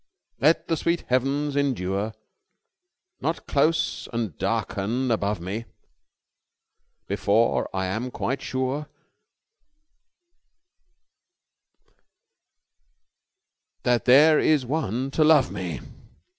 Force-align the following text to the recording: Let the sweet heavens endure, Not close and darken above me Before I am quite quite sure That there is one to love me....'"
Let 0.39 0.67
the 0.67 0.75
sweet 0.77 1.01
heavens 1.09 1.55
endure, 1.55 2.15
Not 3.21 3.45
close 3.45 4.07
and 4.11 4.35
darken 4.35 5.11
above 5.11 5.39
me 5.39 5.65
Before 7.05 7.69
I 7.71 7.85
am 7.85 8.09
quite 8.09 8.39
quite 8.39 8.41
sure 8.41 8.89
That 13.83 14.05
there 14.05 14.39
is 14.39 14.65
one 14.65 15.11
to 15.11 15.23
love 15.23 15.51
me....'" 15.51 15.81